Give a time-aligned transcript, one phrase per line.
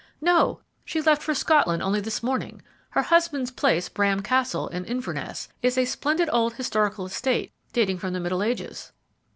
[0.19, 2.63] "No, she left for Scotland only this morning.
[2.89, 8.13] Her husband's place, Bram Castle, in Inverness, is a splendid old historical estate dating from
[8.13, 8.93] the Middle Ages."